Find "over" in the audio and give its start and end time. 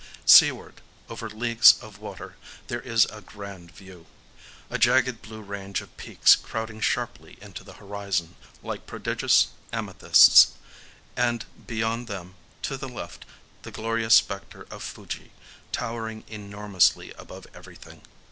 1.09-1.29